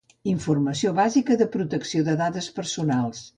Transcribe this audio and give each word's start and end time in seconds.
Informació 0.29 0.93
bàsica 0.99 1.37
de 1.43 1.47
protecció 1.57 2.07
de 2.09 2.17
dades 2.23 2.49
personals. 2.59 3.23